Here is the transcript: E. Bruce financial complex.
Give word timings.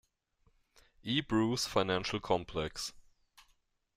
E. 1.03 1.21
Bruce 1.21 1.67
financial 1.67 2.19
complex. 2.19 2.91